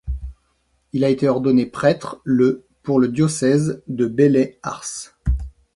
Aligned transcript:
Il 0.93 1.03
a 1.03 1.09
été 1.09 1.27
ordonné 1.29 1.67
prêtre 1.67 2.21
le 2.23 2.65
pour 2.81 2.99
le 2.99 3.07
diocèse 3.09 3.83
de 3.87 4.07
Belley-Ars. 4.07 5.13